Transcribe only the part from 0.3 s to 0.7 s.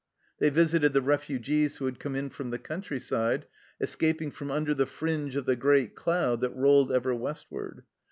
They